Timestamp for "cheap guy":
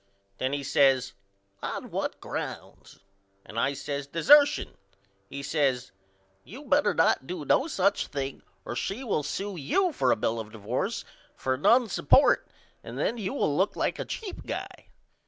14.05-14.87